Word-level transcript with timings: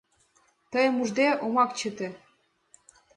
Тыйым 0.71 0.95
ужде, 1.01 1.27
омак 1.45 1.71
чыте... 1.79 2.07